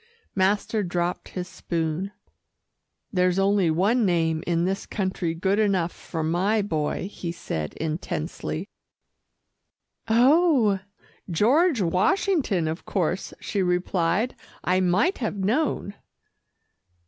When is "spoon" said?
1.47-2.11